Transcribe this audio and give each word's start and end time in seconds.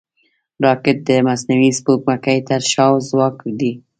راکټ 0.65 0.97
د 1.07 1.09
مصنوعي 1.27 1.71
سپوږمکۍ 1.79 2.39
تر 2.49 2.61
شا 2.71 2.87
ځواک 3.09 3.37
دی 3.59 3.71